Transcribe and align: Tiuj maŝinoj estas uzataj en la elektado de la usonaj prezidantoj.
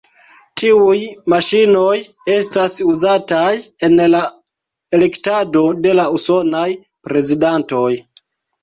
Tiuj 0.59 1.01
maŝinoj 1.33 1.91
estas 2.37 2.79
uzataj 2.93 3.53
en 3.89 3.95
la 4.15 4.23
elektado 5.01 5.65
de 5.87 5.95
la 6.01 6.09
usonaj 6.19 6.69
prezidantoj. 7.11 7.89